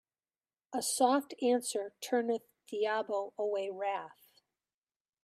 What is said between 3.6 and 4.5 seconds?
wrath